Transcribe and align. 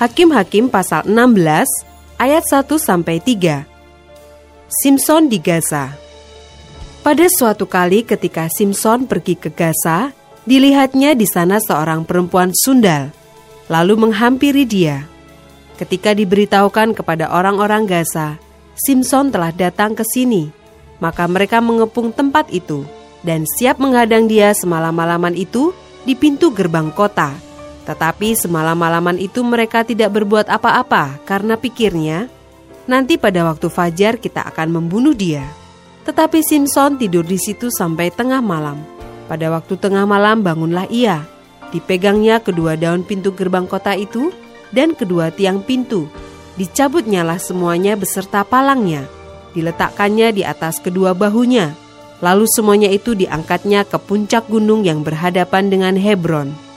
Hakim-Hakim 0.00 0.72
pasal 0.72 1.04
16 1.04 1.68
ayat 2.16 2.40
1 2.48 2.72
sampai 2.80 3.20
3. 3.20 3.68
Simpson 4.72 5.28
di 5.28 5.36
Gaza. 5.36 5.92
Pada 7.04 7.28
suatu 7.28 7.68
kali 7.68 8.08
ketika 8.08 8.48
Simpson 8.48 9.04
pergi 9.04 9.36
ke 9.36 9.52
Gaza, 9.52 10.16
dilihatnya 10.48 11.12
di 11.12 11.28
sana 11.28 11.60
seorang 11.60 12.08
perempuan 12.08 12.48
sundal, 12.56 13.12
lalu 13.68 14.08
menghampiri 14.08 14.64
dia. 14.64 15.04
Ketika 15.76 16.16
diberitahukan 16.16 16.96
kepada 16.96 17.28
orang-orang 17.28 17.84
Gaza, 17.84 18.40
Simpson 18.80 19.28
telah 19.28 19.52
datang 19.52 19.92
ke 19.92 20.04
sini, 20.16 20.48
maka 20.96 21.28
mereka 21.28 21.60
mengepung 21.60 22.08
tempat 22.08 22.48
itu 22.48 22.88
dan 23.20 23.44
siap 23.44 23.76
menghadang 23.76 24.32
dia 24.32 24.56
semalam-malaman 24.56 25.36
itu 25.36 25.76
di 26.08 26.16
pintu 26.16 26.48
gerbang 26.56 26.88
kota 26.88 27.49
tetapi 27.88 28.36
semalam-malaman 28.36 29.16
itu 29.16 29.40
mereka 29.40 29.82
tidak 29.82 30.12
berbuat 30.12 30.52
apa-apa 30.52 31.22
karena 31.24 31.56
pikirnya, 31.56 32.28
nanti 32.84 33.16
pada 33.16 33.48
waktu 33.48 33.72
fajar 33.72 34.20
kita 34.20 34.44
akan 34.44 34.80
membunuh 34.80 35.16
dia. 35.16 35.44
Tetapi 36.04 36.44
Simpson 36.44 36.96
tidur 36.96 37.24
di 37.24 37.36
situ 37.36 37.68
sampai 37.68 38.12
tengah 38.12 38.40
malam. 38.40 38.80
Pada 39.30 39.46
waktu 39.52 39.78
tengah 39.78 40.04
malam 40.08 40.42
bangunlah 40.42 40.90
ia. 40.90 41.22
Dipegangnya 41.70 42.42
kedua 42.42 42.74
daun 42.74 43.06
pintu 43.06 43.30
gerbang 43.30 43.68
kota 43.68 43.94
itu 43.94 44.34
dan 44.74 44.98
kedua 44.98 45.30
tiang 45.30 45.62
pintu. 45.62 46.10
Dicabutnyalah 46.58 47.38
semuanya 47.38 47.94
beserta 47.94 48.42
palangnya. 48.42 49.06
Diletakkannya 49.54 50.34
di 50.34 50.42
atas 50.42 50.82
kedua 50.82 51.14
bahunya. 51.14 51.78
Lalu 52.20 52.44
semuanya 52.50 52.90
itu 52.90 53.16
diangkatnya 53.16 53.86
ke 53.86 53.96
puncak 54.02 54.50
gunung 54.50 54.84
yang 54.84 55.06
berhadapan 55.06 55.72
dengan 55.72 55.94
Hebron. 55.94 56.69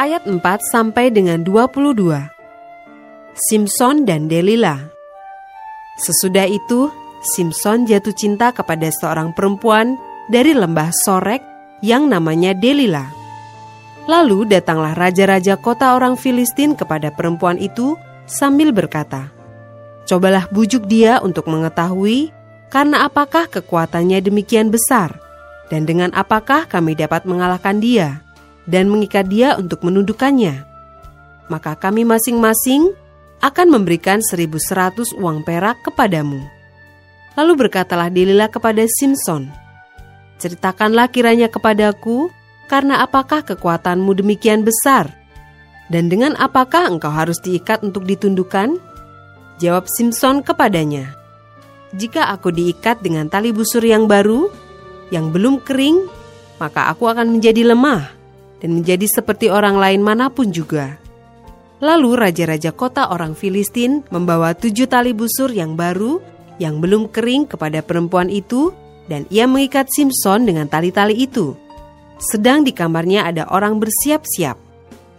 Ayat 0.00 0.24
4 0.24 0.40
sampai 0.72 1.12
dengan 1.12 1.44
22. 1.44 1.92
Simpson 3.36 4.08
dan 4.08 4.32
Delila. 4.32 4.88
Sesudah 6.00 6.48
itu, 6.48 6.88
Simpson 7.20 7.84
jatuh 7.84 8.16
cinta 8.16 8.48
kepada 8.48 8.88
seorang 8.88 9.36
perempuan 9.36 10.00
dari 10.32 10.56
lembah 10.56 10.88
Sorek 11.04 11.44
yang 11.84 12.08
namanya 12.08 12.56
Delila. 12.56 13.12
Lalu 14.08 14.48
datanglah 14.48 14.96
raja-raja 14.96 15.60
kota 15.60 15.92
orang 15.92 16.16
Filistin 16.16 16.72
kepada 16.72 17.12
perempuan 17.12 17.60
itu 17.60 18.00
sambil 18.24 18.72
berkata, 18.72 19.28
Cobalah 20.08 20.48
bujuk 20.48 20.88
dia 20.88 21.20
untuk 21.20 21.44
mengetahui 21.44 22.32
karena 22.72 23.04
apakah 23.04 23.52
kekuatannya 23.52 24.24
demikian 24.24 24.72
besar, 24.72 25.20
dan 25.68 25.84
dengan 25.84 26.08
apakah 26.16 26.64
kami 26.64 26.96
dapat 26.96 27.28
mengalahkan 27.28 27.78
dia 27.84 28.24
dan 28.70 28.86
mengikat 28.86 29.26
dia 29.26 29.58
untuk 29.58 29.82
menundukkannya. 29.82 30.62
Maka 31.50 31.74
kami 31.74 32.06
masing-masing 32.06 32.94
akan 33.42 33.66
memberikan 33.74 34.22
seribu 34.22 34.62
seratus 34.62 35.10
uang 35.18 35.42
perak 35.42 35.82
kepadamu. 35.82 36.38
Lalu 37.34 37.66
berkatalah 37.66 38.06
Delila 38.06 38.46
kepada 38.46 38.86
Simpson, 38.86 39.50
Ceritakanlah 40.40 41.12
kiranya 41.12 41.52
kepadaku, 41.52 42.32
karena 42.64 43.04
apakah 43.04 43.44
kekuatanmu 43.44 44.14
demikian 44.16 44.64
besar? 44.64 45.12
Dan 45.90 46.08
dengan 46.08 46.32
apakah 46.38 46.88
engkau 46.88 47.12
harus 47.12 47.36
diikat 47.42 47.82
untuk 47.84 48.06
ditundukkan? 48.08 48.78
Jawab 49.60 49.84
Simpson 49.90 50.40
kepadanya, 50.40 51.12
Jika 51.92 52.30
aku 52.30 52.54
diikat 52.54 53.02
dengan 53.02 53.26
tali 53.26 53.50
busur 53.50 53.82
yang 53.82 54.06
baru, 54.06 54.48
yang 55.10 55.34
belum 55.34 55.60
kering, 55.66 56.06
maka 56.62 56.88
aku 56.88 57.10
akan 57.10 57.36
menjadi 57.36 57.74
lemah 57.74 58.19
dan 58.60 58.76
menjadi 58.76 59.08
seperti 59.08 59.48
orang 59.48 59.80
lain 59.80 60.04
mana 60.04 60.28
pun 60.28 60.52
juga. 60.52 61.00
Lalu 61.80 62.12
raja-raja 62.12 62.76
kota 62.76 63.08
orang 63.08 63.32
Filistin 63.32 64.04
membawa 64.12 64.52
tujuh 64.52 64.84
tali 64.84 65.16
busur 65.16 65.48
yang 65.48 65.80
baru 65.80 66.20
yang 66.60 66.76
belum 66.76 67.08
kering 67.08 67.48
kepada 67.48 67.80
perempuan 67.80 68.28
itu 68.28 68.76
dan 69.08 69.24
ia 69.32 69.48
mengikat 69.48 69.88
Simpson 69.88 70.44
dengan 70.44 70.68
tali-tali 70.68 71.16
itu. 71.16 71.56
Sedang 72.20 72.68
di 72.68 72.76
kamarnya 72.76 73.24
ada 73.24 73.48
orang 73.48 73.80
bersiap-siap. 73.80 74.60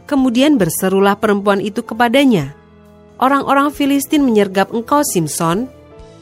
Kemudian 0.06 0.62
berserulah 0.62 1.18
perempuan 1.18 1.58
itu 1.58 1.82
kepadanya. 1.82 2.54
Orang-orang 3.18 3.74
Filistin 3.74 4.22
menyergap 4.22 4.70
engkau 4.70 5.02
Simpson, 5.02 5.66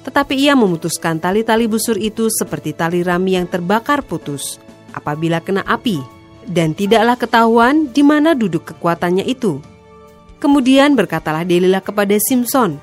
tetapi 0.07 0.39
ia 0.39 0.55
memutuskan 0.55 1.19
tali-tali 1.19 1.67
busur 1.67 1.99
itu 1.99 2.31
seperti 2.31 2.71
tali 2.71 3.03
rami 3.03 3.35
yang 3.35 3.47
terbakar 3.51 4.07
putus 4.07 4.55
apabila 4.95 5.43
kena 5.43 5.67
api 5.67 6.18
dan 6.49 6.73
tidaklah 6.73 7.15
ketahuan 7.15 7.87
di 7.93 8.01
mana 8.01 8.33
duduk 8.33 8.73
kekuatannya 8.73 9.23
itu. 9.29 9.61
Kemudian 10.41 10.97
berkatalah 10.97 11.45
Delila 11.45 11.79
kepada 11.79 12.17
Simpson, 12.17 12.81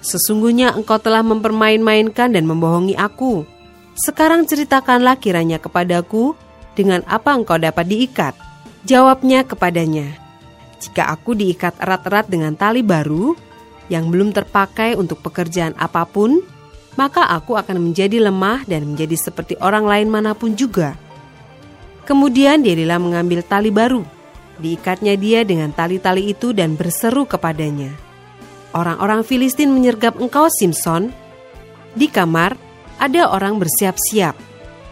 Sesungguhnya 0.00 0.72
engkau 0.72 0.96
telah 0.96 1.20
mempermain-mainkan 1.20 2.32
dan 2.32 2.48
membohongi 2.48 2.96
aku. 2.96 3.44
Sekarang 4.00 4.48
ceritakanlah 4.48 5.20
kiranya 5.20 5.60
kepadaku 5.60 6.32
dengan 6.72 7.04
apa 7.04 7.36
engkau 7.36 7.60
dapat 7.60 7.84
diikat. 7.84 8.34
Jawabnya 8.88 9.44
kepadanya, 9.44 10.16
Jika 10.80 11.12
aku 11.12 11.36
diikat 11.36 11.76
erat-erat 11.76 12.32
dengan 12.32 12.56
tali 12.56 12.80
baru, 12.80 13.36
yang 13.92 14.08
belum 14.08 14.32
terpakai 14.32 14.96
untuk 14.96 15.20
pekerjaan 15.20 15.76
apa 15.76 16.08
pun, 16.08 16.40
maka 16.96 17.28
aku 17.28 17.60
akan 17.60 17.92
menjadi 17.92 18.24
lemah 18.24 18.64
dan 18.64 18.88
menjadi 18.88 19.20
seperti 19.20 19.60
orang 19.60 19.84
lain 19.84 20.08
mana 20.08 20.32
pun 20.32 20.56
juga.' 20.56 21.09
Kemudian 22.10 22.58
Delila 22.58 22.98
mengambil 22.98 23.46
tali 23.46 23.70
baru. 23.70 24.02
Diikatnya 24.58 25.14
dia 25.14 25.46
dengan 25.46 25.70
tali-tali 25.70 26.34
itu 26.34 26.50
dan 26.50 26.74
berseru 26.74 27.22
kepadanya. 27.22 27.94
Orang-orang 28.74 29.22
Filistin 29.22 29.70
menyergap 29.70 30.18
engkau 30.18 30.50
Simpson. 30.50 31.14
Di 31.94 32.10
kamar 32.10 32.58
ada 32.98 33.30
orang 33.30 33.62
bersiap-siap. 33.62 34.34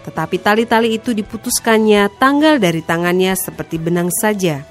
Tetapi 0.07 0.37
tali-tali 0.39 0.95
itu 0.95 1.11
diputuskannya 1.11 2.07
tanggal 2.23 2.63
dari 2.63 2.87
tangannya 2.87 3.35
seperti 3.35 3.83
benang 3.83 4.15
saja. 4.15 4.63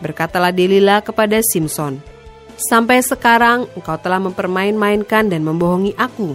Berkatalah 0.00 0.48
Delila 0.48 1.04
kepada 1.04 1.44
Simpson, 1.44 2.00
Sampai 2.56 3.04
sekarang 3.04 3.68
engkau 3.76 4.00
telah 4.00 4.18
mempermain-mainkan 4.18 5.28
dan 5.28 5.44
membohongi 5.44 5.92
aku. 6.00 6.32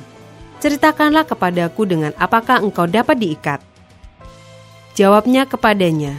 Ceritakanlah 0.62 1.25
kepadaku 1.25 1.89
dengan 1.89 2.13
apakah 2.22 2.62
engkau 2.62 2.85
dapat 2.85 3.18
diikat. 3.18 3.66
Jawabnya 4.97 5.45
kepadanya, 5.45 6.17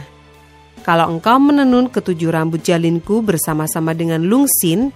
Kalau 0.87 1.11
engkau 1.11 1.35
menenun 1.35 1.91
ketujuh 1.91 2.31
rambut 2.31 2.63
jalinku 2.63 3.19
bersama-sama 3.19 3.91
dengan 3.91 4.23
lungsin, 4.23 4.95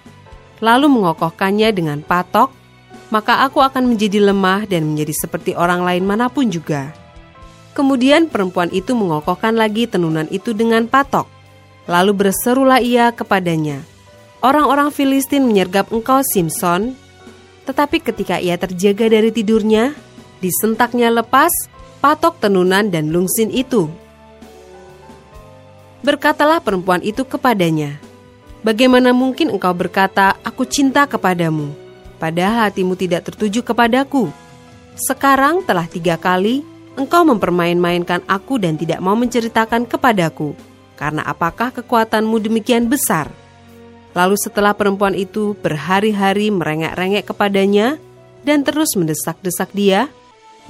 lalu 0.64 0.88
mengokohkannya 0.88 1.68
dengan 1.68 2.00
patok, 2.00 2.48
maka 3.12 3.44
aku 3.44 3.60
akan 3.60 3.92
menjadi 3.92 4.24
lemah 4.24 4.64
dan 4.64 4.88
menjadi 4.88 5.12
seperti 5.12 5.52
orang 5.52 5.84
lain 5.84 6.08
mana 6.08 6.32
pun 6.32 6.48
juga. 6.48 6.96
Kemudian 7.76 8.32
perempuan 8.32 8.72
itu 8.72 8.96
mengokohkan 8.96 9.52
lagi 9.52 9.84
tenunan 9.84 10.32
itu 10.32 10.56
dengan 10.56 10.88
patok. 10.88 11.28
Lalu 11.84 12.24
berserulah 12.24 12.80
ia 12.80 13.12
kepadanya, 13.12 13.84
Orang-orang 14.40 14.88
Filistin 14.96 15.44
menyergap 15.44 15.92
engkau 15.92 16.24
Simpson, 16.24 16.96
tetapi 17.68 18.00
ketika 18.00 18.40
ia 18.40 18.56
terjaga 18.56 19.12
dari 19.12 19.28
tidurnya, 19.28 19.92
disentaknya 20.40 21.12
lepas 21.12 21.52
patok 22.04 22.36
tenunan 22.36 22.92
dan 22.92 23.08
lungsin 23.08 23.48
itu. 23.48 23.88
Berkatalah 26.04 26.60
perempuan 26.60 27.00
itu 27.00 27.24
kepadanya, 27.24 27.96
Bagaimana 28.64 29.12
mungkin 29.12 29.52
engkau 29.52 29.76
berkata, 29.76 30.40
aku 30.40 30.64
cinta 30.64 31.04
kepadamu, 31.04 31.72
padahal 32.16 32.68
hatimu 32.68 32.96
tidak 32.96 33.28
tertuju 33.28 33.60
kepadaku? 33.60 34.32
Sekarang 34.96 35.60
telah 35.68 35.84
tiga 35.84 36.16
kali 36.16 36.64
engkau 36.96 37.28
mempermain-mainkan 37.28 38.24
aku 38.24 38.56
dan 38.56 38.80
tidak 38.80 39.04
mau 39.04 39.12
menceritakan 39.12 39.84
kepadaku, 39.84 40.56
karena 40.96 41.20
apakah 41.28 41.76
kekuatanmu 41.76 42.40
demikian 42.40 42.88
besar?' 42.88 43.32
Lalu 44.16 44.40
setelah 44.40 44.72
perempuan 44.72 45.12
itu 45.12 45.52
berhari-hari 45.60 46.48
merengek-rengek 46.48 47.28
kepadanya 47.28 48.00
dan 48.48 48.64
terus 48.64 48.96
mendesak-desak 48.96 49.74
dia, 49.76 50.08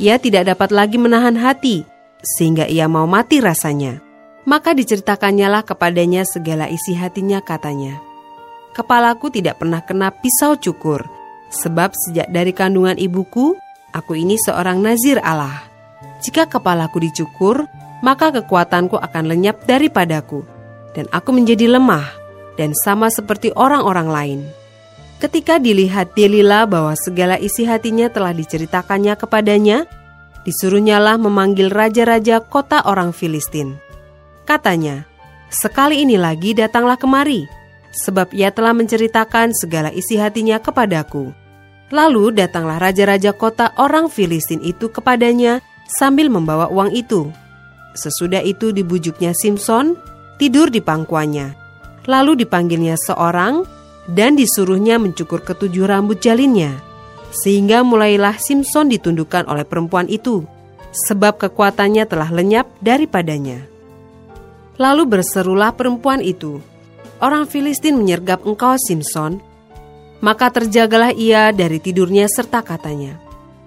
ia 0.00 0.18
tidak 0.18 0.50
dapat 0.50 0.74
lagi 0.74 0.98
menahan 0.98 1.38
hati, 1.38 1.86
sehingga 2.24 2.66
ia 2.66 2.90
mau 2.90 3.06
mati 3.06 3.38
rasanya. 3.38 4.00
Maka 4.44 4.76
diceritakannya 4.76 5.64
kepadanya 5.64 6.28
segala 6.28 6.68
isi 6.68 6.92
hatinya 6.92 7.40
katanya. 7.40 7.96
Kepalaku 8.76 9.32
tidak 9.32 9.62
pernah 9.62 9.80
kena 9.80 10.12
pisau 10.12 10.58
cukur, 10.58 11.06
sebab 11.48 11.94
sejak 11.94 12.28
dari 12.28 12.50
kandungan 12.50 12.98
ibuku, 12.98 13.56
aku 13.94 14.12
ini 14.18 14.36
seorang 14.36 14.82
nazir 14.82 15.22
Allah. 15.22 15.64
Jika 16.20 16.50
kepalaku 16.50 17.00
dicukur, 17.00 17.64
maka 18.02 18.34
kekuatanku 18.34 19.00
akan 19.00 19.24
lenyap 19.30 19.64
daripadaku, 19.64 20.44
dan 20.92 21.08
aku 21.14 21.32
menjadi 21.32 21.70
lemah, 21.70 22.04
dan 22.60 22.74
sama 22.84 23.08
seperti 23.08 23.54
orang-orang 23.54 24.08
lain. 24.10 24.40
Ketika 25.22 25.56
dilihat 25.62 26.12
Delila 26.12 26.66
bahwa 26.68 26.92
segala 26.98 27.40
isi 27.40 27.64
hatinya 27.64 28.10
telah 28.10 28.34
diceritakannya 28.34 29.14
kepadanya, 29.16 29.88
disuruhnyalah 30.44 31.16
memanggil 31.16 31.72
raja-raja 31.72 32.44
kota 32.44 32.84
orang 32.84 33.10
Filistin. 33.16 33.80
Katanya, 34.44 35.08
sekali 35.48 36.04
ini 36.04 36.20
lagi 36.20 36.52
datanglah 36.52 37.00
kemari, 37.00 37.48
sebab 37.94 38.34
ia 38.36 38.52
telah 38.52 38.76
menceritakan 38.76 39.56
segala 39.56 39.88
isi 39.94 40.20
hatinya 40.20 40.60
kepadaku. 40.60 41.32
Lalu 41.88 42.34
datanglah 42.36 42.76
raja-raja 42.76 43.32
kota 43.32 43.72
orang 43.80 44.12
Filistin 44.12 44.60
itu 44.60 44.92
kepadanya 44.92 45.64
sambil 45.88 46.28
membawa 46.28 46.68
uang 46.68 46.92
itu. 46.92 47.32
Sesudah 47.94 48.42
itu 48.42 48.74
dibujuknya 48.74 49.32
Simpson, 49.32 49.96
tidur 50.36 50.68
di 50.68 50.82
pangkuannya. 50.82 51.54
Lalu 52.04 52.44
dipanggilnya 52.44 52.98
seorang 53.00 53.64
dan 54.10 54.36
disuruhnya 54.36 55.00
mencukur 55.00 55.40
ketujuh 55.40 55.88
rambut 55.88 56.20
jalinnya. 56.20 56.80
Sehingga 57.34 57.82
mulailah 57.82 58.38
Simpson 58.38 58.92
ditundukkan 58.92 59.50
oleh 59.50 59.66
perempuan 59.66 60.06
itu, 60.06 60.46
sebab 60.94 61.40
kekuatannya 61.40 62.06
telah 62.06 62.30
lenyap 62.30 62.70
daripadanya. 62.78 63.66
Lalu 64.78 65.18
berserulah 65.18 65.74
perempuan 65.74 66.22
itu, 66.22 66.62
Orang 67.22 67.46
Filistin 67.46 67.96
menyergap 67.96 68.42
engkau 68.42 68.74
Simpson, 68.76 69.38
maka 70.18 70.50
terjagalah 70.50 71.14
ia 71.14 71.54
dari 71.54 71.78
tidurnya 71.78 72.26
serta 72.26 72.60
katanya, 72.60 73.16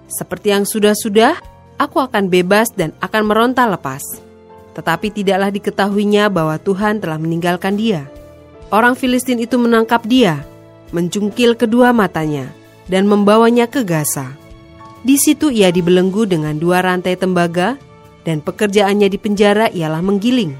Seperti 0.06 0.52
yang 0.52 0.68
sudah-sudah, 0.68 1.40
aku 1.80 1.98
akan 1.98 2.28
bebas 2.28 2.70
dan 2.76 2.92
akan 3.00 3.22
meronta 3.24 3.64
lepas. 3.64 4.00
Tetapi 4.76 5.10
tidaklah 5.10 5.50
diketahuinya 5.50 6.30
bahwa 6.30 6.54
Tuhan 6.60 7.02
telah 7.02 7.18
meninggalkan 7.18 7.74
dia. 7.74 8.06
Orang 8.68 9.00
Filistin 9.00 9.40
itu 9.40 9.56
menangkap 9.56 10.04
dia, 10.04 10.44
mencungkil 10.92 11.56
kedua 11.56 11.96
matanya, 11.96 12.52
dan 12.84 13.08
membawanya 13.08 13.64
ke 13.64 13.80
Gaza. 13.80 14.36
Di 15.00 15.16
situ 15.16 15.48
ia 15.48 15.72
dibelenggu 15.72 16.28
dengan 16.28 16.60
dua 16.60 16.84
rantai 16.84 17.16
tembaga, 17.16 17.80
dan 18.28 18.44
pekerjaannya 18.44 19.08
di 19.08 19.16
penjara 19.16 19.72
ialah 19.72 20.04
menggiling. 20.04 20.52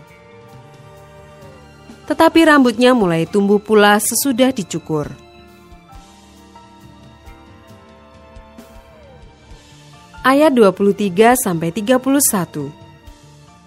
Tetapi 2.09 2.41
rambutnya 2.49 2.97
mulai 2.97 3.29
tumbuh 3.29 3.61
pula 3.61 4.01
sesudah 4.01 4.57
dicukur. 4.57 5.13
Ayat 10.25 10.57
23 10.57 11.37
sampai 11.37 11.69
31. 11.77 12.73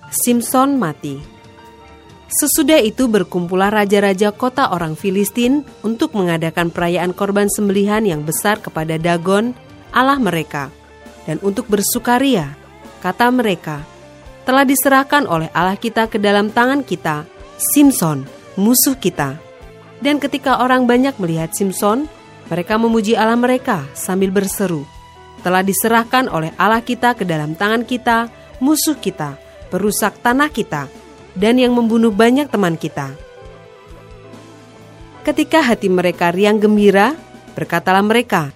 Simpson 0.10 0.82
mati. 0.82 1.31
Sesudah 2.32 2.80
itu 2.80 3.12
berkumpullah 3.12 3.68
raja-raja 3.68 4.32
kota 4.32 4.72
orang 4.72 4.96
Filistin 4.96 5.68
untuk 5.84 6.16
mengadakan 6.16 6.72
perayaan 6.72 7.12
korban 7.12 7.52
sembelihan 7.52 8.08
yang 8.08 8.24
besar 8.24 8.64
kepada 8.64 8.96
Dagon, 8.96 9.52
Allah 9.92 10.16
mereka, 10.16 10.72
dan 11.28 11.44
untuk 11.44 11.68
bersukaria. 11.68 12.56
Kata 13.04 13.28
mereka, 13.36 13.84
telah 14.48 14.64
diserahkan 14.64 15.28
oleh 15.28 15.52
Allah 15.52 15.76
kita 15.76 16.08
ke 16.08 16.24
dalam 16.24 16.48
tangan 16.56 16.88
kita, 16.88 17.28
Simpson, 17.60 18.24
musuh 18.56 18.96
kita. 18.96 19.36
Dan 20.00 20.16
ketika 20.24 20.64
orang 20.64 20.88
banyak 20.88 21.20
melihat 21.20 21.52
Simpson, 21.52 22.08
mereka 22.48 22.80
memuji 22.80 23.20
Allah 23.20 23.36
mereka 23.36 23.84
sambil 23.92 24.32
berseru, 24.32 24.88
telah 25.44 25.68
diserahkan 25.68 26.32
oleh 26.32 26.56
Allah 26.56 26.80
kita 26.80 27.12
ke 27.12 27.28
dalam 27.28 27.60
tangan 27.60 27.84
kita, 27.84 28.32
musuh 28.64 28.96
kita, 28.96 29.36
perusak 29.68 30.16
tanah 30.24 30.48
kita, 30.48 31.01
dan 31.36 31.60
yang 31.60 31.76
membunuh 31.76 32.12
banyak 32.12 32.48
teman 32.52 32.76
kita. 32.76 33.16
Ketika 35.22 35.62
hati 35.62 35.86
mereka 35.86 36.34
riang 36.34 36.58
gembira, 36.58 37.14
berkatalah 37.54 38.02
mereka, 38.02 38.50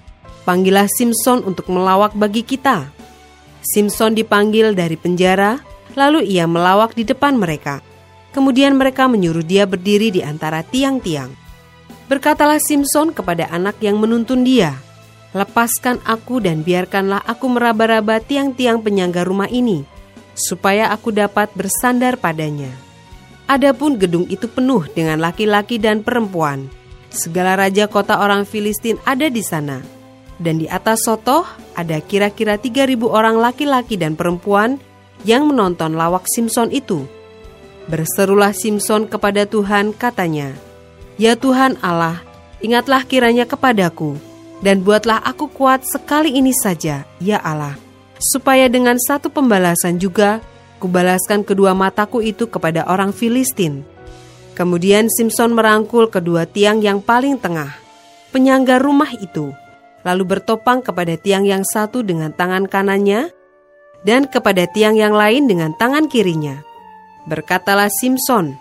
"Panggillah 0.50 0.90
Simpson 0.90 1.46
untuk 1.46 1.70
melawak 1.70 2.18
bagi 2.18 2.42
kita." 2.42 2.90
Simpson 3.62 4.18
dipanggil 4.18 4.74
dari 4.74 4.98
penjara, 4.98 5.62
lalu 5.94 6.26
ia 6.26 6.50
melawak 6.50 6.98
di 6.98 7.06
depan 7.06 7.38
mereka. 7.38 7.82
Kemudian 8.34 8.76
mereka 8.76 9.08
menyuruh 9.08 9.46
dia 9.46 9.64
berdiri 9.64 10.12
di 10.12 10.22
antara 10.26 10.62
tiang-tiang. 10.66 11.32
Berkatalah 12.06 12.62
Simpson 12.62 13.16
kepada 13.16 13.50
anak 13.50 13.80
yang 13.82 13.98
menuntun 13.98 14.46
dia, 14.46 14.78
"Lepaskan 15.34 16.04
aku 16.06 16.44
dan 16.44 16.62
biarkanlah 16.62 17.24
aku 17.26 17.50
meraba-raba 17.50 18.22
tiang-tiang 18.22 18.84
penyangga 18.84 19.26
rumah 19.26 19.50
ini." 19.50 19.95
Supaya 20.36 20.92
aku 20.92 21.16
dapat 21.16 21.50
bersandar 21.56 22.20
padanya. 22.20 22.70
Adapun 23.48 23.96
gedung 23.96 24.28
itu 24.28 24.46
penuh 24.52 24.86
dengan 24.92 25.24
laki-laki 25.24 25.80
dan 25.80 26.04
perempuan. 26.04 26.68
Segala 27.10 27.56
raja 27.56 27.88
kota 27.88 28.20
orang 28.20 28.44
Filistin 28.44 29.00
ada 29.08 29.32
di 29.32 29.42
sana. 29.42 29.80
Dan 30.36 30.60
di 30.60 30.68
atas 30.68 31.08
sotoh 31.08 31.48
ada 31.80 31.96
kira-kira 32.04 32.60
3000 32.60 33.08
orang 33.08 33.40
laki-laki 33.40 33.96
dan 33.96 34.20
perempuan 34.20 34.76
yang 35.24 35.48
menonton 35.48 35.96
lawak 35.96 36.28
Simpson 36.28 36.68
itu. 36.76 37.08
Berserulah 37.88 38.52
Simpson 38.52 39.08
kepada 39.08 39.48
Tuhan 39.48 39.96
katanya, 39.96 40.52
Ya 41.16 41.40
Tuhan 41.40 41.80
Allah, 41.80 42.20
ingatlah 42.60 43.08
kiranya 43.08 43.48
kepadaku, 43.48 44.20
dan 44.60 44.84
buatlah 44.84 45.24
aku 45.24 45.48
kuat 45.48 45.88
sekali 45.88 46.36
ini 46.36 46.52
saja, 46.52 47.08
ya 47.24 47.40
Allah 47.40 47.85
supaya 48.20 48.72
dengan 48.72 48.96
satu 49.00 49.28
pembalasan 49.32 50.00
juga 50.00 50.40
kubalaskan 50.80 51.44
kedua 51.44 51.76
mataku 51.76 52.24
itu 52.24 52.48
kepada 52.48 52.88
orang 52.88 53.12
Filistin. 53.12 53.84
Kemudian 54.56 55.12
Simpson 55.12 55.52
merangkul 55.52 56.08
kedua 56.08 56.48
tiang 56.48 56.80
yang 56.80 57.04
paling 57.04 57.36
tengah, 57.36 57.76
penyangga 58.32 58.80
rumah 58.80 59.12
itu, 59.12 59.52
lalu 60.08 60.24
bertopang 60.24 60.80
kepada 60.80 61.20
tiang 61.20 61.44
yang 61.44 61.68
satu 61.68 62.00
dengan 62.08 62.32
tangan 62.32 62.64
kanannya 62.64 63.36
dan 64.08 64.32
kepada 64.32 64.64
tiang 64.72 64.96
yang 64.96 65.12
lain 65.12 65.52
dengan 65.52 65.76
tangan 65.76 66.08
kirinya. 66.08 66.64
Berkatalah 67.28 67.92
Simpson, 67.92 68.56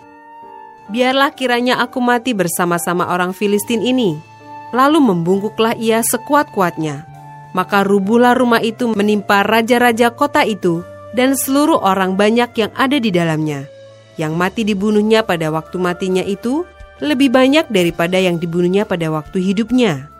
Biarlah 0.85 1.33
kiranya 1.33 1.81
aku 1.81 1.97
mati 1.97 2.37
bersama-sama 2.37 3.09
orang 3.09 3.33
Filistin 3.33 3.81
ini. 3.81 4.21
Lalu 4.69 5.01
membungkuklah 5.01 5.73
ia 5.81 6.05
sekuat-kuatnya 6.05 7.14
maka 7.55 7.87
rubuhlah 7.87 8.35
rumah 8.35 8.59
itu 8.59 8.91
menimpa 8.91 9.47
raja-raja 9.47 10.11
kota 10.11 10.43
itu 10.43 10.83
dan 11.15 11.39
seluruh 11.39 11.79
orang 11.79 12.19
banyak 12.19 12.51
yang 12.59 12.71
ada 12.75 12.99
di 12.99 13.07
dalamnya. 13.15 13.71
Yang 14.19 14.33
mati 14.35 14.61
dibunuhnya 14.67 15.23
pada 15.23 15.47
waktu 15.55 15.79
matinya 15.79 16.19
itu 16.19 16.67
lebih 16.99 17.31
banyak 17.31 17.71
daripada 17.71 18.19
yang 18.19 18.35
dibunuhnya 18.35 18.83
pada 18.83 19.07
waktu 19.07 19.39
hidupnya. 19.39 20.11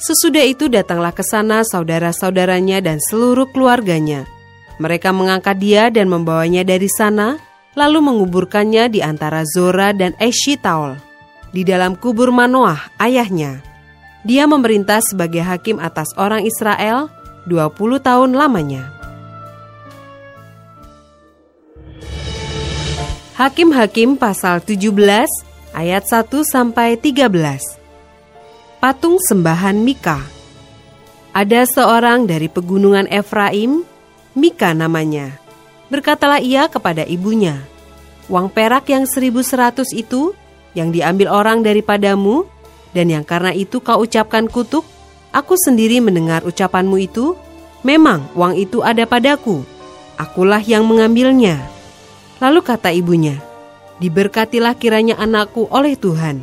Sesudah 0.00 0.44
itu 0.44 0.68
datanglah 0.68 1.12
ke 1.12 1.24
sana 1.24 1.64
saudara-saudaranya 1.64 2.84
dan 2.84 3.00
seluruh 3.00 3.48
keluarganya. 3.52 4.24
Mereka 4.80 5.12
mengangkat 5.12 5.60
dia 5.60 5.92
dan 5.92 6.08
membawanya 6.08 6.64
dari 6.64 6.88
sana, 6.88 7.36
lalu 7.76 8.00
menguburkannya 8.00 8.88
di 8.88 9.04
antara 9.04 9.44
Zora 9.44 9.92
dan 9.92 10.16
Eshitaol, 10.16 10.96
di 11.52 11.68
dalam 11.68 12.00
kubur 12.00 12.32
Manoah, 12.32 12.96
ayahnya. 12.96 13.69
Dia 14.20 14.44
memerintah 14.44 15.00
sebagai 15.00 15.40
hakim 15.40 15.80
atas 15.80 16.12
orang 16.20 16.44
Israel 16.44 17.08
20 17.48 18.04
tahun 18.04 18.36
lamanya. 18.36 18.92
Hakim-hakim 23.40 24.20
pasal 24.20 24.60
17 24.60 24.92
ayat 25.72 26.04
1 26.04 26.44
sampai 26.44 27.00
13. 27.00 27.80
Patung 28.76 29.16
sembahan 29.16 29.80
Mika. 29.80 30.20
Ada 31.32 31.64
seorang 31.64 32.28
dari 32.28 32.52
pegunungan 32.52 33.08
Efraim, 33.08 33.80
Mika 34.36 34.76
namanya. 34.76 35.40
Berkatalah 35.88 36.44
ia 36.44 36.68
kepada 36.68 37.08
ibunya, 37.08 37.64
"Uang 38.28 38.52
perak 38.52 38.92
yang 38.92 39.08
1100 39.08 39.88
itu 39.96 40.36
yang 40.76 40.92
diambil 40.92 41.32
orang 41.32 41.64
daripadamu 41.64 42.44
dan 42.90 43.06
yang 43.10 43.22
karena 43.22 43.54
itu 43.54 43.78
kau 43.78 44.02
ucapkan 44.02 44.50
kutuk, 44.50 44.82
aku 45.30 45.54
sendiri 45.54 46.02
mendengar 46.02 46.42
ucapanmu 46.42 46.98
itu, 46.98 47.38
memang 47.86 48.26
uang 48.34 48.58
itu 48.58 48.82
ada 48.82 49.06
padaku, 49.06 49.62
akulah 50.18 50.62
yang 50.62 50.82
mengambilnya. 50.86 51.62
Lalu 52.42 52.60
kata 52.64 52.90
ibunya, 52.90 53.38
diberkatilah 54.02 54.74
kiranya 54.74 55.14
anakku 55.20 55.70
oleh 55.70 55.94
Tuhan. 55.94 56.42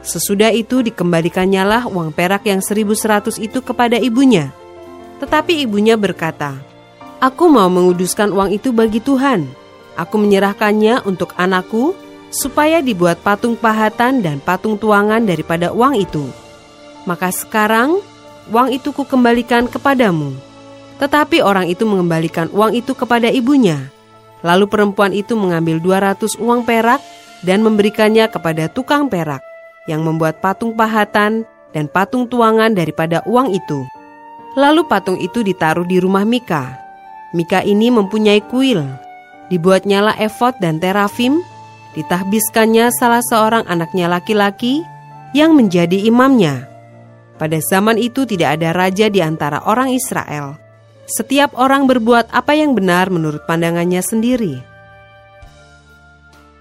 Sesudah 0.00 0.52
itu 0.52 0.80
dikembalikannya 0.80 1.86
uang 1.88 2.16
perak 2.16 2.48
yang 2.48 2.64
seribu 2.64 2.96
seratus 2.96 3.36
itu 3.36 3.60
kepada 3.60 4.00
ibunya. 4.00 4.52
Tetapi 5.20 5.68
ibunya 5.68 6.00
berkata, 6.00 6.56
Aku 7.20 7.52
mau 7.52 7.68
menguduskan 7.68 8.32
uang 8.32 8.56
itu 8.56 8.72
bagi 8.72 8.96
Tuhan. 8.96 9.44
Aku 9.92 10.16
menyerahkannya 10.16 11.04
untuk 11.04 11.36
anakku 11.36 11.92
supaya 12.30 12.78
dibuat 12.78 13.18
patung 13.20 13.58
pahatan 13.58 14.22
dan 14.22 14.38
patung 14.38 14.78
tuangan 14.78 15.26
daripada 15.26 15.74
uang 15.74 15.98
itu. 15.98 16.30
Maka 17.04 17.34
sekarang 17.34 17.98
uang 18.48 18.70
itu 18.70 18.94
kukembalikan 18.94 19.66
kepadamu. 19.66 20.32
Tetapi 21.02 21.42
orang 21.42 21.66
itu 21.66 21.82
mengembalikan 21.84 22.46
uang 22.54 22.76
itu 22.78 22.94
kepada 22.94 23.28
ibunya. 23.28 23.90
Lalu 24.40 24.70
perempuan 24.70 25.12
itu 25.12 25.36
mengambil 25.36 25.82
200 25.82 26.40
uang 26.40 26.64
perak 26.64 27.02
dan 27.44 27.60
memberikannya 27.60 28.28
kepada 28.30 28.70
tukang 28.72 29.08
perak 29.10 29.44
yang 29.88 30.04
membuat 30.04 30.40
patung 30.40 30.76
pahatan 30.76 31.44
dan 31.72 31.88
patung 31.88 32.28
tuangan 32.28 32.72
daripada 32.72 33.24
uang 33.26 33.52
itu. 33.52 33.84
Lalu 34.58 34.86
patung 34.86 35.16
itu 35.18 35.40
ditaruh 35.40 35.86
di 35.86 36.02
rumah 36.02 36.26
Mika. 36.26 36.76
Mika 37.30 37.62
ini 37.62 37.88
mempunyai 37.88 38.42
kuil. 38.50 38.82
Dibuatnyalah 39.50 40.18
efod 40.18 40.58
dan 40.58 40.78
terafim, 40.78 41.42
ditahbiskannya 41.94 42.90
salah 42.94 43.22
seorang 43.22 43.66
anaknya 43.66 44.06
laki-laki 44.06 44.82
yang 45.34 45.54
menjadi 45.54 46.06
imamnya. 46.06 46.66
Pada 47.40 47.56
zaman 47.58 47.96
itu 47.96 48.28
tidak 48.28 48.60
ada 48.60 48.76
raja 48.76 49.08
di 49.08 49.24
antara 49.24 49.64
orang 49.64 49.96
Israel. 49.96 50.60
Setiap 51.08 51.56
orang 51.58 51.88
berbuat 51.90 52.30
apa 52.30 52.54
yang 52.54 52.76
benar 52.76 53.10
menurut 53.10 53.42
pandangannya 53.48 54.04
sendiri. 54.04 54.62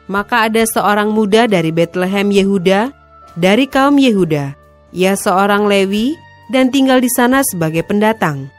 Maka 0.10 0.50
ada 0.50 0.66
seorang 0.66 1.14
muda 1.14 1.46
dari 1.46 1.70
Bethlehem 1.70 2.34
Yehuda, 2.34 2.90
dari 3.38 3.70
kaum 3.70 4.02
Yehuda. 4.02 4.58
Ia 4.90 5.14
seorang 5.14 5.70
Lewi 5.70 6.18
dan 6.50 6.74
tinggal 6.74 6.98
di 6.98 7.12
sana 7.14 7.46
sebagai 7.46 7.86
pendatang. 7.86 8.50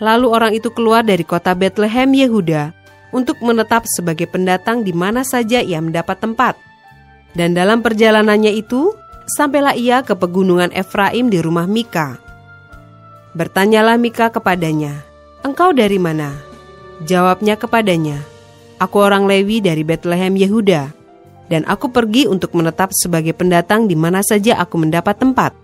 Lalu 0.00 0.26
orang 0.32 0.52
itu 0.56 0.72
keluar 0.72 1.04
dari 1.04 1.28
kota 1.28 1.52
Bethlehem 1.52 2.08
Yehuda 2.16 2.81
untuk 3.12 3.38
menetap 3.44 3.84
sebagai 3.86 4.26
pendatang 4.26 4.82
di 4.82 4.90
mana 4.96 5.22
saja 5.22 5.60
ia 5.60 5.78
mendapat 5.78 6.18
tempat. 6.18 6.56
Dan 7.32 7.52
dalam 7.52 7.84
perjalanannya 7.84 8.52
itu, 8.56 8.92
sampailah 9.28 9.76
ia 9.76 10.04
ke 10.04 10.16
pegunungan 10.16 10.72
Efraim 10.72 11.28
di 11.28 11.38
rumah 11.40 11.68
Mika. 11.68 12.18
Bertanyalah 13.32 13.96
Mika 13.96 14.28
kepadanya, 14.28 15.04
"Engkau 15.40 15.72
dari 15.72 15.96
mana?" 15.96 16.36
Jawabnya 17.08 17.56
kepadanya, 17.56 18.20
"Aku 18.76 19.00
orang 19.00 19.24
Lewi 19.24 19.64
dari 19.64 19.80
Bethlehem 19.80 20.36
Yehuda, 20.36 20.92
dan 21.48 21.64
aku 21.64 21.88
pergi 21.88 22.28
untuk 22.28 22.52
menetap 22.52 22.92
sebagai 22.92 23.32
pendatang 23.32 23.88
di 23.88 23.96
mana 23.96 24.20
saja 24.20 24.60
aku 24.60 24.76
mendapat 24.76 25.16
tempat." 25.16 25.56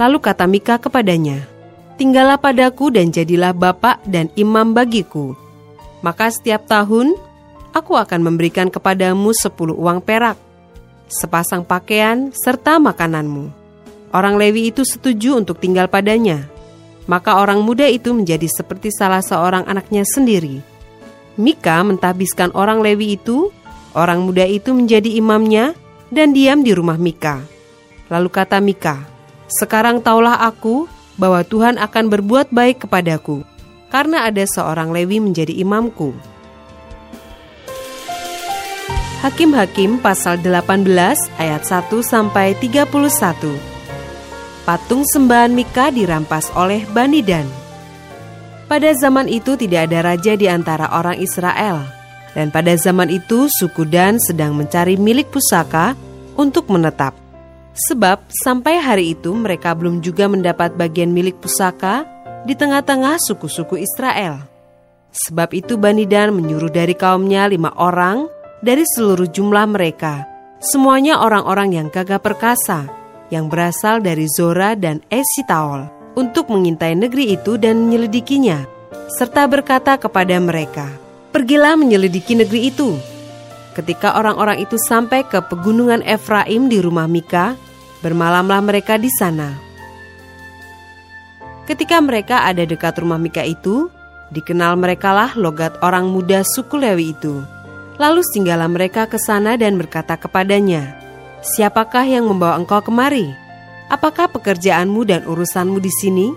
Lalu 0.00 0.18
kata 0.24 0.48
Mika 0.48 0.80
kepadanya, 0.80 1.44
tinggallah 2.00 2.40
padaku 2.40 2.88
dan 2.88 3.12
jadilah 3.12 3.52
bapak 3.52 4.00
dan 4.08 4.32
imam 4.40 4.72
bagiku. 4.72 5.36
Maka 6.02 6.34
setiap 6.34 6.66
tahun, 6.66 7.14
aku 7.70 7.94
akan 7.94 8.20
memberikan 8.26 8.68
kepadamu 8.68 9.30
sepuluh 9.32 9.78
uang 9.78 10.02
perak, 10.02 10.34
sepasang 11.06 11.62
pakaian, 11.62 12.34
serta 12.34 12.82
makananmu. 12.82 13.54
Orang 14.12 14.36
Lewi 14.36 14.68
itu 14.68 14.84
setuju 14.84 15.40
untuk 15.40 15.62
tinggal 15.62 15.88
padanya. 15.88 16.44
Maka 17.08 17.40
orang 17.40 17.64
muda 17.64 17.88
itu 17.88 18.12
menjadi 18.12 18.46
seperti 18.46 18.92
salah 18.92 19.24
seorang 19.24 19.66
anaknya 19.66 20.04
sendiri. 20.04 20.60
Mika 21.40 21.80
mentahbiskan 21.80 22.52
orang 22.52 22.84
Lewi 22.84 23.16
itu, 23.16 23.48
orang 23.96 24.22
muda 24.22 24.44
itu 24.44 24.76
menjadi 24.76 25.08
imamnya, 25.16 25.72
dan 26.12 26.36
diam 26.36 26.60
di 26.60 26.76
rumah 26.76 27.00
Mika. 27.00 27.40
Lalu 28.12 28.28
kata 28.28 28.60
Mika, 28.60 29.08
Sekarang 29.48 30.00
taulah 30.00 30.44
aku 30.44 30.88
bahwa 31.16 31.44
Tuhan 31.44 31.76
akan 31.76 32.04
berbuat 32.08 32.52
baik 32.52 32.84
kepadaku, 32.84 33.44
karena 33.92 34.24
ada 34.24 34.40
seorang 34.48 34.88
Lewi 34.88 35.20
menjadi 35.20 35.52
imamku. 35.52 36.16
Hakim-hakim 39.22 40.02
pasal 40.02 40.42
18 40.42 40.82
ayat 41.38 41.62
1 41.62 42.02
sampai 42.02 42.58
31. 42.58 43.54
Patung 44.66 45.06
sembahan 45.06 45.52
Mika 45.54 45.94
dirampas 45.94 46.50
oleh 46.58 46.82
Bani 46.90 47.22
Dan. 47.22 47.46
Pada 48.66 48.90
zaman 48.98 49.30
itu 49.30 49.54
tidak 49.54 49.86
ada 49.86 50.10
raja 50.10 50.32
di 50.34 50.50
antara 50.50 50.90
orang 50.96 51.20
Israel, 51.22 51.86
dan 52.32 52.50
pada 52.50 52.74
zaman 52.74 53.12
itu 53.12 53.46
suku 53.46 53.86
Dan 53.86 54.18
sedang 54.18 54.56
mencari 54.58 54.98
milik 54.98 55.30
pusaka 55.30 55.94
untuk 56.34 56.66
menetap. 56.72 57.14
Sebab 57.72 58.26
sampai 58.42 58.80
hari 58.80 59.14
itu 59.14 59.30
mereka 59.36 59.76
belum 59.76 60.02
juga 60.02 60.26
mendapat 60.26 60.74
bagian 60.74 61.12
milik 61.14 61.38
pusaka 61.38 62.08
di 62.42 62.54
tengah-tengah 62.58 63.18
suku-suku 63.18 63.78
Israel. 63.78 64.42
Sebab 65.12 65.52
itu 65.52 65.76
Bani 65.76 66.08
Dan 66.08 66.32
menyuruh 66.32 66.72
dari 66.72 66.96
kaumnya 66.96 67.46
lima 67.46 67.72
orang 67.76 68.26
dari 68.64 68.82
seluruh 68.86 69.28
jumlah 69.28 69.66
mereka. 69.68 70.24
Semuanya 70.62 71.20
orang-orang 71.20 71.74
yang 71.74 71.88
gagah 71.90 72.22
perkasa, 72.22 72.86
yang 73.28 73.50
berasal 73.50 73.98
dari 73.98 74.30
Zora 74.30 74.78
dan 74.78 75.02
Esitaol, 75.10 75.90
untuk 76.14 76.48
mengintai 76.48 76.94
negeri 76.94 77.34
itu 77.34 77.58
dan 77.58 77.88
menyelidikinya, 77.88 78.62
serta 79.10 79.50
berkata 79.50 79.98
kepada 79.98 80.38
mereka, 80.38 80.86
Pergilah 81.34 81.74
menyelidiki 81.74 82.38
negeri 82.38 82.70
itu, 82.70 82.94
Ketika 83.72 84.20
orang-orang 84.20 84.60
itu 84.60 84.76
sampai 84.76 85.24
ke 85.24 85.40
pegunungan 85.48 86.04
Efraim 86.04 86.68
di 86.68 86.76
rumah 86.84 87.08
Mika, 87.08 87.56
bermalamlah 88.04 88.60
mereka 88.60 89.00
di 89.00 89.08
sana. 89.08 89.71
Ketika 91.68 92.02
mereka 92.02 92.42
ada 92.46 92.66
dekat 92.66 92.98
rumah 92.98 93.20
Mika 93.20 93.46
itu, 93.46 93.88
dikenal 94.34 94.74
merekalah 94.80 95.34
logat 95.38 95.78
orang 95.80 96.10
muda 96.10 96.42
suku 96.42 96.78
Lewi 96.78 97.14
itu. 97.14 97.42
Lalu 98.00 98.24
singgahlah 98.34 98.66
mereka 98.66 99.06
ke 99.06 99.20
sana 99.20 99.54
dan 99.54 99.78
berkata 99.78 100.18
kepadanya, 100.18 100.98
Siapakah 101.42 102.06
yang 102.06 102.26
membawa 102.26 102.58
engkau 102.58 102.82
kemari? 102.82 103.30
Apakah 103.90 104.30
pekerjaanmu 104.30 105.02
dan 105.06 105.22
urusanmu 105.26 105.78
di 105.78 105.92
sini? 105.92 106.28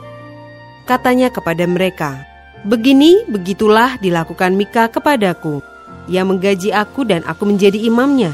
Katanya 0.85 1.33
kepada 1.33 1.65
mereka, 1.65 2.25
Begini, 2.65 3.25
begitulah 3.29 4.01
dilakukan 4.01 4.57
Mika 4.57 4.89
kepadaku 4.89 5.75
ia 6.05 6.21
menggaji 6.21 6.69
aku 6.69 7.05
dan 7.05 7.25
aku 7.25 7.49
menjadi 7.49 7.77
imamnya. 7.81 8.33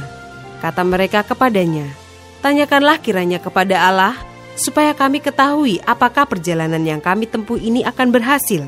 Kata 0.60 0.84
mereka 0.86 1.24
kepadanya, 1.26 1.88
Tanyakanlah 2.42 2.98
kiranya 2.98 3.38
kepada 3.38 3.86
Allah, 3.86 4.18
supaya 4.56 4.96
kami 4.96 5.24
ketahui 5.24 5.80
apakah 5.84 6.28
perjalanan 6.28 6.82
yang 6.82 7.00
kami 7.04 7.28
tempuh 7.28 7.58
ini 7.58 7.84
akan 7.84 8.10
berhasil. 8.10 8.68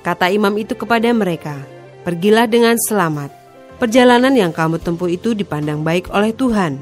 Kata 0.00 0.32
imam 0.32 0.54
itu 0.56 0.72
kepada 0.74 1.12
mereka, 1.12 1.60
Pergilah 2.00 2.48
dengan 2.48 2.80
selamat. 2.80 3.28
Perjalanan 3.76 4.32
yang 4.32 4.56
kamu 4.56 4.80
tempuh 4.80 5.12
itu 5.12 5.36
dipandang 5.36 5.84
baik 5.84 6.08
oleh 6.08 6.32
Tuhan. 6.32 6.80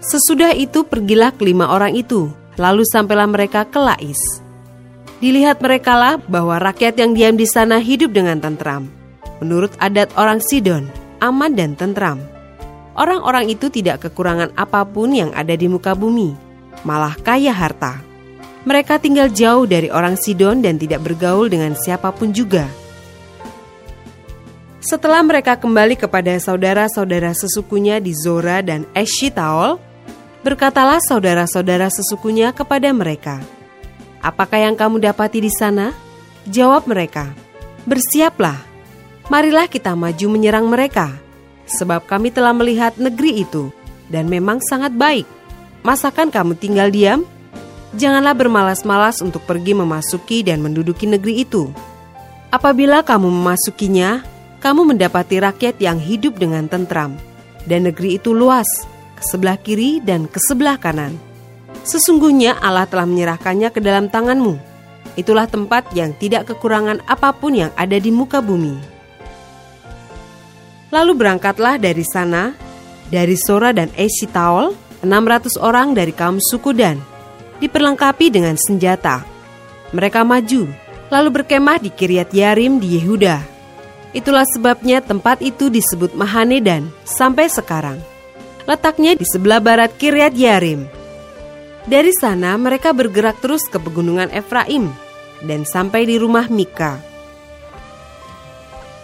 Sesudah 0.00 0.56
itu 0.56 0.80
pergilah 0.88 1.36
kelima 1.36 1.68
orang 1.68 1.92
itu, 1.92 2.32
lalu 2.56 2.88
sampailah 2.88 3.28
mereka 3.28 3.68
ke 3.68 3.76
Lais. 3.76 4.20
Dilihat 5.20 5.60
merekalah 5.60 6.16
bahwa 6.24 6.56
rakyat 6.56 6.96
yang 6.96 7.12
diam 7.12 7.36
di 7.36 7.44
sana 7.44 7.78
hidup 7.78 8.16
dengan 8.16 8.40
tentram 8.40 9.02
menurut 9.42 9.74
adat 9.82 10.14
orang 10.14 10.38
Sidon, 10.38 10.86
aman 11.18 11.58
dan 11.58 11.74
tentram. 11.74 12.22
Orang-orang 12.92 13.48
itu 13.48 13.72
tidak 13.72 14.04
kekurangan 14.04 14.52
apa 14.52 14.84
pun 14.84 15.16
yang 15.16 15.32
ada 15.32 15.56
di 15.56 15.64
muka 15.64 15.96
bumi, 15.96 16.36
malah 16.84 17.16
kaya 17.16 17.52
harta. 17.52 18.04
Mereka 18.62 19.00
tinggal 19.00 19.32
jauh 19.32 19.64
dari 19.64 19.88
orang 19.88 20.14
Sidon 20.14 20.60
dan 20.60 20.76
tidak 20.76 21.02
bergaul 21.02 21.48
dengan 21.48 21.74
siapa 21.74 22.12
pun 22.12 22.30
juga. 22.30 22.68
Setelah 24.82 25.22
mereka 25.22 25.54
kembali 25.54 25.94
kepada 25.94 26.34
saudara-saudara 26.42 27.32
sesukunya 27.38 28.02
di 28.02 28.12
Zora 28.18 28.60
dan 28.66 28.82
Eshitaol, 28.98 29.78
berkatalah 30.42 30.98
saudara-saudara 30.98 31.86
sesukunya 31.86 32.50
kepada 32.50 32.90
mereka, 32.90 33.38
"Apakah 34.18 34.58
yang 34.58 34.74
kamu 34.74 34.98
dapati 34.98 35.38
di 35.38 35.54
sana?" 35.54 35.94
Jawab 36.50 36.90
mereka, 36.90 37.30
"Bersiaplah, 37.86 38.58
marilah 39.30 39.70
kita 39.70 39.94
maju 39.94 40.26
menyerang 40.26 40.66
mereka, 40.66 41.21
sebab 41.78 42.04
kami 42.04 42.28
telah 42.28 42.52
melihat 42.52 42.92
negeri 43.00 43.44
itu, 43.44 43.72
dan 44.12 44.28
memang 44.28 44.60
sangat 44.60 44.92
baik. 44.92 45.24
Masakan 45.82 46.28
kamu 46.28 46.54
tinggal 46.60 46.92
diam? 46.92 47.24
Janganlah 47.92 48.32
bermalas-malas 48.32 49.20
untuk 49.20 49.44
pergi 49.44 49.76
memasuki 49.76 50.40
dan 50.40 50.64
menduduki 50.64 51.04
negeri 51.04 51.44
itu. 51.44 51.68
Apabila 52.52 53.04
kamu 53.04 53.28
memasukinya, 53.28 54.24
kamu 54.60 54.94
mendapati 54.94 55.40
rakyat 55.40 55.80
yang 55.80 55.98
hidup 55.98 56.38
dengan 56.38 56.68
tentram, 56.68 57.16
dan 57.64 57.88
negeri 57.88 58.20
itu 58.20 58.36
luas, 58.36 58.68
ke 59.18 59.22
sebelah 59.24 59.58
kiri 59.58 59.98
dan 60.04 60.28
ke 60.28 60.38
sebelah 60.38 60.76
kanan. 60.76 61.16
Sesungguhnya 61.82 62.60
Allah 62.62 62.86
telah 62.86 63.08
menyerahkannya 63.08 63.72
ke 63.74 63.80
dalam 63.82 64.06
tanganmu. 64.06 64.54
Itulah 65.18 65.50
tempat 65.50 65.90
yang 65.92 66.14
tidak 66.16 66.48
kekurangan 66.48 67.02
apa 67.04 67.34
pun 67.36 67.52
yang 67.52 67.74
ada 67.76 67.98
di 67.98 68.08
muka 68.08 68.40
bumi. 68.40 68.91
Lalu 70.92 71.12
berangkatlah 71.16 71.80
dari 71.80 72.04
sana, 72.04 72.52
dari 73.08 73.32
Sora 73.32 73.72
dan 73.72 73.88
Esitaol, 73.96 74.76
600 75.00 75.56
orang 75.56 75.96
dari 75.96 76.12
kaum 76.12 76.36
suku 76.36 76.76
Dan, 76.76 77.00
diperlengkapi 77.64 78.28
dengan 78.28 78.60
senjata. 78.60 79.24
Mereka 79.96 80.20
maju, 80.20 80.68
lalu 81.08 81.28
berkemah 81.40 81.80
di 81.80 81.88
Kiryat 81.88 82.36
Yarim 82.36 82.76
di 82.76 83.00
Yehuda. 83.00 83.40
Itulah 84.12 84.44
sebabnya 84.44 85.00
tempat 85.00 85.40
itu 85.40 85.72
disebut 85.72 86.12
Mahanedan 86.12 86.92
sampai 87.08 87.48
sekarang. 87.48 87.96
Letaknya 88.68 89.16
di 89.16 89.24
sebelah 89.24 89.64
barat 89.64 89.96
Kiryat 89.96 90.36
Yarim. 90.36 90.84
Dari 91.88 92.12
sana 92.14 92.54
mereka 92.60 92.92
bergerak 92.92 93.40
terus 93.40 93.64
ke 93.66 93.80
pegunungan 93.80 94.28
Efraim 94.28 94.92
dan 95.42 95.64
sampai 95.64 96.06
di 96.06 96.20
rumah 96.20 96.46
Mika. 96.46 97.11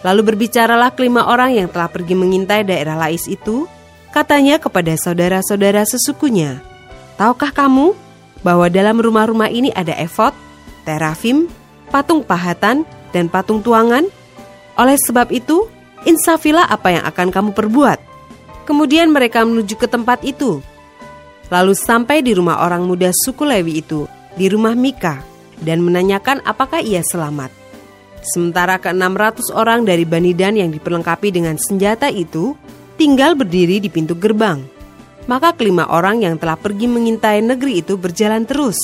Lalu 0.07 0.35
berbicaralah 0.35 0.95
kelima 0.95 1.27
orang 1.27 1.59
yang 1.59 1.69
telah 1.71 1.91
pergi 1.91 2.15
mengintai 2.15 2.63
daerah 2.63 2.95
Lais 2.95 3.27
itu, 3.27 3.67
katanya 4.15 4.63
kepada 4.63 4.95
saudara-saudara 4.95 5.83
sesukunya, 5.83 6.63
Tahukah 7.19 7.51
kamu 7.51 7.99
bahwa 8.47 8.71
dalam 8.71 9.03
rumah-rumah 9.03 9.51
ini 9.51 9.75
ada 9.75 9.91
efod, 9.99 10.31
terafim, 10.87 11.51
patung 11.91 12.23
pahatan, 12.23 12.87
dan 13.11 13.27
patung 13.27 13.59
tuangan? 13.59 14.07
Oleh 14.79 14.95
sebab 14.95 15.35
itu, 15.35 15.67
insafilah 16.07 16.71
apa 16.71 16.95
yang 16.95 17.03
akan 17.03 17.35
kamu 17.35 17.51
perbuat. 17.59 17.99
Kemudian 18.71 19.11
mereka 19.11 19.43
menuju 19.43 19.75
ke 19.75 19.91
tempat 19.91 20.23
itu. 20.23 20.63
Lalu 21.51 21.75
sampai 21.75 22.23
di 22.23 22.39
rumah 22.39 22.63
orang 22.63 22.87
muda 22.87 23.11
suku 23.11 23.43
Lewi 23.43 23.83
itu, 23.83 24.07
di 24.39 24.47
rumah 24.47 24.79
Mika, 24.79 25.19
dan 25.59 25.83
menanyakan 25.83 26.39
apakah 26.47 26.79
ia 26.79 27.03
selamat. 27.03 27.58
Sementara 28.29 28.77
ke-600 28.77 29.57
orang 29.57 29.89
dari 29.89 30.05
Banidan 30.05 30.53
yang 30.53 30.69
diperlengkapi 30.69 31.33
dengan 31.33 31.57
senjata 31.57 32.13
itu 32.13 32.53
tinggal 33.01 33.33
berdiri 33.33 33.81
di 33.81 33.89
pintu 33.89 34.13
gerbang. 34.13 34.61
Maka 35.25 35.57
kelima 35.57 35.89
orang 35.89 36.21
yang 36.25 36.37
telah 36.37 36.57
pergi 36.61 36.85
mengintai 36.85 37.41
negeri 37.41 37.81
itu 37.81 37.97
berjalan 37.97 38.45
terus, 38.45 38.77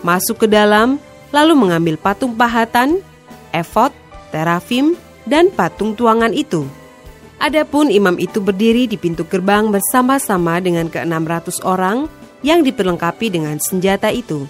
masuk 0.00 0.44
ke 0.44 0.46
dalam 0.48 0.96
lalu 1.32 1.52
mengambil 1.52 2.00
patung 2.00 2.32
pahatan, 2.32 3.04
efod, 3.52 3.92
terafim, 4.32 4.96
dan 5.28 5.52
patung 5.52 5.92
tuangan 5.92 6.32
itu. 6.32 6.64
Adapun 7.38 7.92
imam 7.92 8.16
itu 8.16 8.40
berdiri 8.40 8.88
di 8.88 8.96
pintu 8.96 9.22
gerbang 9.28 9.68
bersama-sama 9.70 10.58
dengan 10.58 10.90
ke-600 10.90 11.62
orang 11.62 12.10
yang 12.40 12.64
diperlengkapi 12.64 13.30
dengan 13.30 13.60
senjata 13.60 14.10
itu. 14.10 14.48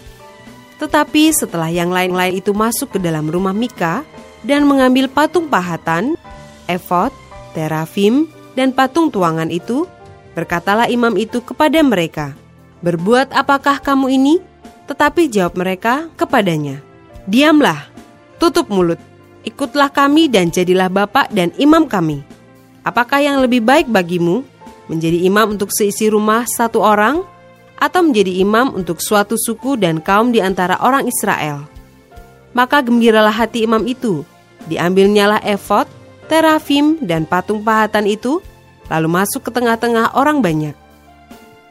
Tetapi 0.78 1.34
setelah 1.34 1.68
yang 1.68 1.90
lain-lain 1.90 2.38
itu 2.38 2.54
masuk 2.54 2.96
ke 2.96 2.98
dalam 3.02 3.26
rumah 3.26 3.52
Mika 3.52 4.06
dan 4.46 4.66
mengambil 4.66 5.10
patung 5.10 5.50
pahatan, 5.50 6.14
efod, 6.70 7.10
terafim, 7.56 8.28
dan 8.54 8.74
patung 8.74 9.10
tuangan 9.10 9.50
itu, 9.50 9.86
berkatalah 10.34 10.90
imam 10.90 11.14
itu 11.18 11.42
kepada 11.42 11.82
mereka, 11.82 12.34
Berbuat 12.78 13.34
apakah 13.34 13.82
kamu 13.82 14.06
ini? 14.14 14.34
Tetapi 14.86 15.26
jawab 15.26 15.58
mereka 15.58 16.06
kepadanya, 16.14 16.78
Diamlah, 17.26 17.90
tutup 18.38 18.70
mulut, 18.70 19.02
ikutlah 19.42 19.90
kami 19.90 20.30
dan 20.30 20.48
jadilah 20.48 20.86
bapak 20.86 21.28
dan 21.34 21.50
imam 21.58 21.90
kami. 21.90 22.22
Apakah 22.86 23.20
yang 23.20 23.42
lebih 23.42 23.60
baik 23.60 23.90
bagimu, 23.90 24.46
menjadi 24.86 25.26
imam 25.26 25.58
untuk 25.58 25.74
seisi 25.74 26.08
rumah 26.08 26.46
satu 26.48 26.80
orang, 26.80 27.20
atau 27.78 28.00
menjadi 28.00 28.40
imam 28.42 28.74
untuk 28.74 29.02
suatu 29.02 29.34
suku 29.38 29.76
dan 29.76 30.00
kaum 30.00 30.30
di 30.32 30.40
antara 30.40 30.80
orang 30.80 31.04
Israel? 31.10 31.77
Maka 32.56 32.80
gembiralah 32.80 33.32
hati 33.32 33.68
imam 33.68 33.84
itu, 33.84 34.24
diambilnyalah 34.68 35.44
efod, 35.44 35.88
terafim, 36.28 36.96
dan 37.00 37.28
patung 37.28 37.64
pahatan 37.64 38.08
itu, 38.08 38.40
lalu 38.88 39.08
masuk 39.08 39.48
ke 39.48 39.50
tengah-tengah 39.52 40.16
orang 40.16 40.40
banyak. 40.40 40.76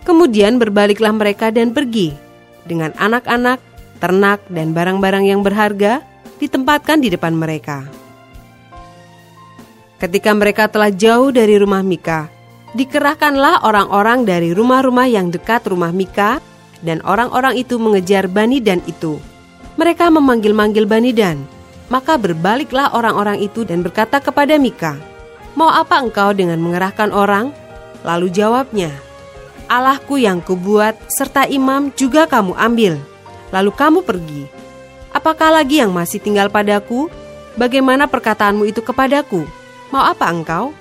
Kemudian 0.06 0.62
berbaliklah 0.62 1.12
mereka 1.12 1.52
dan 1.52 1.76
pergi 1.76 2.16
dengan 2.64 2.96
anak-anak, 2.96 3.60
ternak, 4.00 4.40
dan 4.48 4.72
barang-barang 4.72 5.26
yang 5.28 5.42
berharga 5.42 6.00
ditempatkan 6.38 7.02
di 7.02 7.10
depan 7.12 7.34
mereka. 7.34 7.84
Ketika 9.98 10.30
mereka 10.38 10.70
telah 10.70 10.94
jauh 10.94 11.34
dari 11.34 11.58
rumah 11.58 11.82
Mika, 11.82 12.30
dikerahkanlah 12.78 13.66
orang-orang 13.66 14.30
dari 14.30 14.54
rumah-rumah 14.54 15.10
yang 15.10 15.34
dekat 15.34 15.66
rumah 15.66 15.90
Mika, 15.90 16.38
dan 16.86 17.02
orang-orang 17.02 17.58
itu 17.58 17.82
mengejar 17.82 18.30
Bani 18.30 18.62
dan 18.62 18.86
itu. 18.86 19.18
Mereka 19.78 20.10
memanggil-manggil 20.10 20.90
Bani 20.90 21.14
dan, 21.14 21.46
maka 21.88 22.18
berbaliklah 22.18 22.92
orang-orang 22.98 23.40
itu 23.46 23.62
dan 23.62 23.86
berkata 23.86 24.18
kepada 24.18 24.58
Mika, 24.58 24.98
Mau 25.58 25.70
apa 25.70 26.02
engkau 26.02 26.34
dengan 26.34 26.62
mengerahkan 26.62 27.10
orang? 27.14 27.50
Lalu 28.06 28.30
jawabnya, 28.30 28.94
Allahku 29.68 30.22
yang 30.22 30.42
kubuat 30.42 30.98
serta 31.12 31.50
imam 31.50 31.90
juga 31.94 32.30
kamu 32.30 32.54
ambil. 32.56 32.94
Lalu 33.50 33.72
kamu 33.74 34.00
pergi. 34.06 34.44
Apakah 35.12 35.50
lagi 35.50 35.82
yang 35.82 35.90
masih 35.92 36.22
tinggal 36.22 36.48
padaku? 36.48 37.10
Bagaimana 37.58 38.06
perkataanmu 38.06 38.70
itu 38.70 38.86
kepadaku? 38.86 39.44
Mau 39.90 40.04
apa 40.04 40.30
engkau? 40.30 40.72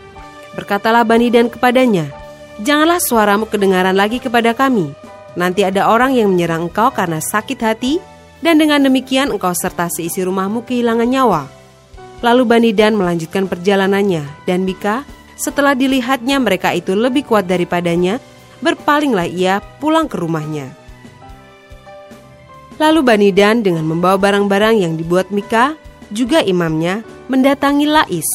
Berkatalah 0.55 1.05
Bani 1.05 1.33
dan 1.33 1.49
kepadanya, 1.49 2.13
Janganlah 2.57 3.01
suaramu 3.05 3.45
kedengaran 3.45 3.93
lagi 3.93 4.17
kepada 4.17 4.57
kami. 4.57 4.93
Nanti 5.37 5.61
ada 5.61 5.93
orang 5.93 6.17
yang 6.17 6.33
menyerang 6.33 6.73
engkau 6.73 6.89
karena 6.89 7.21
sakit 7.21 7.61
hati, 7.61 8.01
dan 8.45 8.61
dengan 8.61 8.85
demikian 8.85 9.33
engkau 9.33 9.53
serta 9.57 9.89
seisi 9.89 10.21
rumahmu 10.25 10.65
kehilangan 10.65 11.09
nyawa. 11.09 11.43
Lalu 12.25 12.43
Bani 12.49 12.71
Dan 12.73 12.97
melanjutkan 12.97 13.45
perjalanannya, 13.45 14.25
dan 14.49 14.65
Mika, 14.65 15.05
setelah 15.37 15.77
dilihatnya 15.77 16.41
mereka 16.41 16.73
itu 16.73 16.97
lebih 16.97 17.29
kuat 17.29 17.45
daripadanya, 17.45 18.17
berpalinglah 18.65 19.29
ia 19.29 19.61
pulang 19.81 20.09
ke 20.09 20.17
rumahnya. 20.17 20.73
Lalu 22.81 23.01
Bani 23.05 23.31
Dan 23.33 23.61
dengan 23.61 23.85
membawa 23.85 24.17
barang-barang 24.17 24.81
yang 24.81 24.97
dibuat 24.97 25.29
Mika, 25.29 25.77
juga 26.09 26.41
imamnya, 26.41 27.05
mendatangi 27.29 27.85
Lais, 27.85 28.29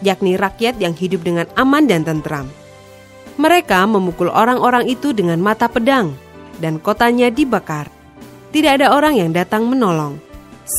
yakni 0.00 0.40
rakyat 0.40 0.80
yang 0.80 0.96
hidup 0.96 1.20
dengan 1.24 1.48
aman 1.56 1.84
dan 1.84 2.04
tentram. 2.04 2.48
Mereka 3.38 3.86
memukul 3.86 4.32
orang-orang 4.32 4.88
itu 4.88 5.12
dengan 5.12 5.38
mata 5.38 5.68
pedang, 5.68 6.16
dan 6.58 6.80
kotanya 6.80 7.28
dibakar. 7.28 7.97
Tidak 8.48 8.80
ada 8.80 8.96
orang 8.96 9.20
yang 9.20 9.30
datang 9.36 9.68
menolong, 9.68 10.16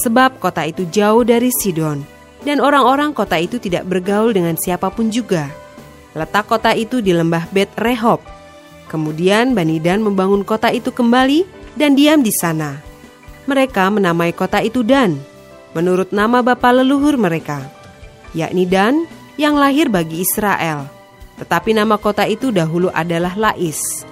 sebab 0.03 0.41
kota 0.41 0.65
itu 0.65 0.89
jauh 0.89 1.21
dari 1.21 1.53
Sidon, 1.61 2.01
dan 2.41 2.57
orang-orang 2.61 3.13
kota 3.13 3.37
itu 3.37 3.61
tidak 3.61 3.85
bergaul 3.85 4.33
dengan 4.33 4.57
siapa 4.57 4.89
pun 4.89 5.13
juga. 5.13 5.49
Letak 6.17 6.49
kota 6.49 6.73
itu 6.73 7.05
di 7.05 7.13
lembah 7.13 7.45
Bet 7.53 7.69
Rehob, 7.77 8.25
Kemudian 8.89 9.53
Bani 9.53 9.77
Dan 9.77 10.01
membangun 10.01 10.41
kota 10.41 10.73
itu 10.73 10.89
kembali 10.89 11.45
dan 11.77 11.93
diam 11.93 12.25
di 12.25 12.33
sana. 12.33 12.81
Mereka 13.45 13.93
menamai 13.93 14.33
kota 14.33 14.65
itu 14.65 14.81
Dan, 14.81 15.21
menurut 15.77 16.09
nama 16.09 16.41
bapa 16.41 16.73
leluhur 16.73 17.13
mereka, 17.21 17.69
yakni 18.33 18.65
Dan 18.65 19.05
yang 19.37 19.53
lahir 19.53 19.93
bagi 19.93 20.25
Israel. 20.25 20.89
Tetapi 21.37 21.71
nama 21.77 22.01
kota 22.01 22.25
itu 22.25 22.49
dahulu 22.49 22.89
adalah 22.91 23.37
Lais. 23.37 24.03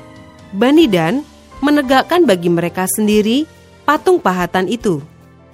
Bani 0.54 0.86
Dan 0.86 1.26
menegakkan 1.64 2.24
bagi 2.24 2.50
mereka 2.52 2.86
sendiri 2.86 3.48
patung 3.88 4.22
pahatan 4.22 4.70
itu. 4.70 5.02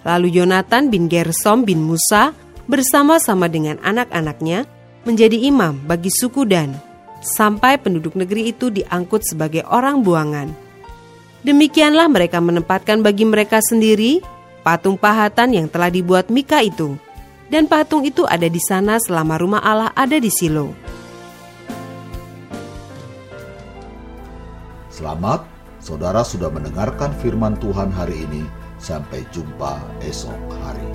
Lalu 0.04 0.36
Yonatan 0.36 0.92
bin 0.92 1.08
Gersom 1.08 1.64
bin 1.64 1.80
Musa 1.80 2.36
bersama-sama 2.68 3.48
dengan 3.48 3.80
anak-anaknya 3.80 4.68
menjadi 5.04 5.36
imam 5.36 5.80
bagi 5.84 6.12
suku 6.12 6.44
Dan 6.48 6.76
sampai 7.24 7.80
penduduk 7.80 8.20
negeri 8.20 8.52
itu 8.52 8.68
diangkut 8.68 9.24
sebagai 9.24 9.64
orang 9.68 10.04
buangan. 10.04 10.52
Demikianlah 11.44 12.08
mereka 12.12 12.40
menempatkan 12.40 13.04
bagi 13.04 13.24
mereka 13.28 13.60
sendiri 13.64 14.24
patung 14.64 14.96
pahatan 14.96 15.56
yang 15.56 15.68
telah 15.68 15.92
dibuat 15.92 16.32
Mika 16.32 16.64
itu, 16.64 16.96
dan 17.52 17.68
patung 17.68 18.08
itu 18.08 18.24
ada 18.24 18.48
di 18.48 18.60
sana 18.64 18.96
selama 19.00 19.36
rumah 19.36 19.60
Allah 19.60 19.92
ada 19.92 20.16
di 20.16 20.32
Silo. 20.32 20.72
Selamat, 24.88 25.44
saudara 25.84 26.24
sudah 26.24 26.48
mendengarkan 26.48 27.12
firman 27.20 27.60
Tuhan 27.60 27.92
hari 27.92 28.24
ini. 28.24 28.48
Sampai 28.80 29.28
jumpa 29.36 29.80
esok 30.04 30.40
hari. 30.64 30.93